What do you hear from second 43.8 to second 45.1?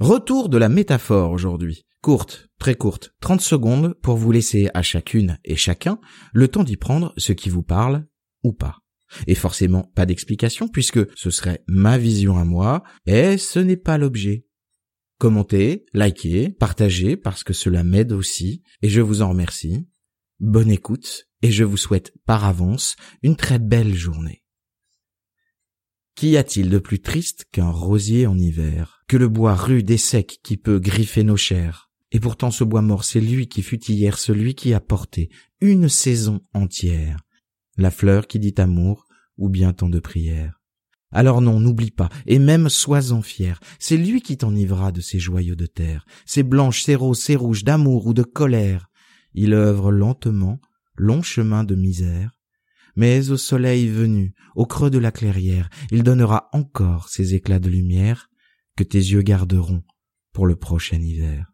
lui qui t'enivrera de